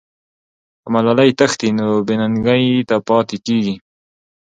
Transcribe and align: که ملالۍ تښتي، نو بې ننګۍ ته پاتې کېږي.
که 0.81 0.87
ملالۍ 0.93 1.29
تښتي، 1.39 1.69
نو 1.77 1.87
بې 2.07 2.15
ننګۍ 2.21 2.65
ته 2.89 2.95
پاتې 3.07 3.37
کېږي. 3.45 3.75